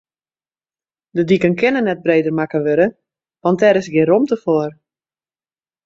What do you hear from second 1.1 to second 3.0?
De diken kinne net breder makke wurde,